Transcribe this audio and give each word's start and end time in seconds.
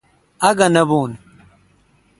اگھہ 0.47 0.67
نہ 0.73 0.81
بھوں۔ 0.89 1.05